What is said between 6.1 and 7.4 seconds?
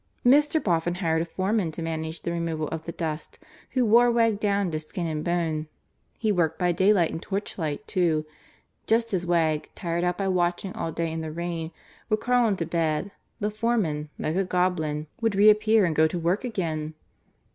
He worked by daylight and